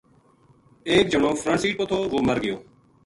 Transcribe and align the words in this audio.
ایک 0.91 1.05
جنو 1.11 1.31
فرنٹ 1.41 1.59
سیٹ 1.61 1.73
پو 1.77 1.83
تھو 1.89 1.97
وہ 2.11 2.19
مر 2.27 2.37
گیو 2.43 2.57